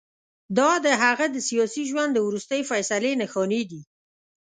دا 0.57 0.71
د 0.85 0.87
هغه 1.03 1.25
د 1.31 1.37
سیاسي 1.49 1.83
ژوند 1.89 2.11
د 2.13 2.17
وروستۍ 2.27 2.61
فیصلې 2.71 3.11
نښانې 3.21 3.61
دي. 3.69 3.81